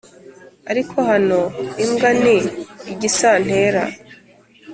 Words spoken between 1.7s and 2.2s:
imbwa